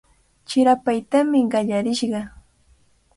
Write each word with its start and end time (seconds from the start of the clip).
Chirapaytami 0.47 1.41
qallarishqa. 1.51 2.21